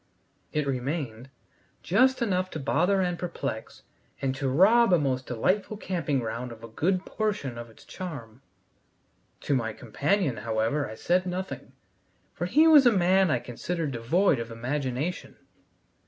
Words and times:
It 0.51 0.65
remained, 0.65 1.29
just 1.83 2.23
enough 2.23 2.49
to 2.49 2.59
bother 2.59 3.01
and 3.01 3.19
perplex, 3.19 3.83
and 4.19 4.33
to 4.33 4.49
rob 4.49 4.91
a 4.93 4.97
most 4.97 5.27
delightful 5.27 5.77
camping 5.77 6.17
ground 6.21 6.51
of 6.51 6.63
a 6.63 6.67
good 6.67 7.05
portion 7.05 7.55
of 7.55 7.69
its 7.69 7.85
charm. 7.85 8.41
To 9.41 9.53
my 9.53 9.73
companion, 9.73 10.37
however, 10.37 10.89
I 10.89 10.95
said 10.95 11.27
nothing, 11.27 11.73
for 12.33 12.47
he 12.47 12.67
was 12.67 12.87
a 12.87 12.91
man 12.91 13.29
I 13.29 13.37
considered 13.37 13.91
devoid 13.91 14.39
of 14.39 14.49
imagination. 14.49 15.37